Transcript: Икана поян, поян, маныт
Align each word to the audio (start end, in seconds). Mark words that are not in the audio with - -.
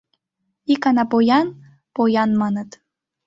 Икана 0.71 1.03
поян, 1.11 1.47
поян, 1.95 2.29
маныт 2.41 2.69